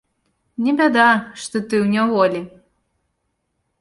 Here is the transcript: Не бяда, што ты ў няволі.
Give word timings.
Не 0.67 0.71
бяда, 0.79 1.05
што 1.43 1.55
ты 1.67 1.75
ў 1.83 1.93
няволі. 1.95 2.41